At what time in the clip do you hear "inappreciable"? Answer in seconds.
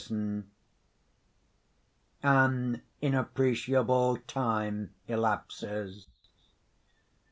3.03-4.17